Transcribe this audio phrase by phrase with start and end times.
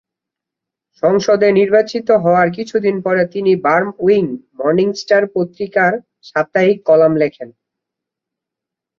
[1.03, 4.25] সংসদে নির্বাচিত হওয়ার কিছুদিন পরে তিনি বাম-উইং
[4.57, 5.91] "মর্নিং স্টার" পত্রিকার
[6.29, 7.49] সাপ্তাহিক কলাম লেখেন।